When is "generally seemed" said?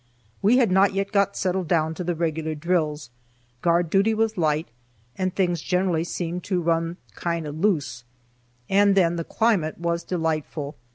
5.61-6.43